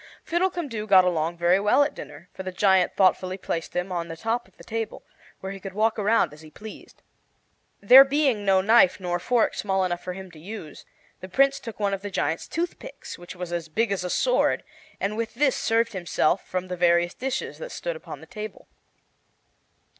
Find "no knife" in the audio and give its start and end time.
8.43-8.99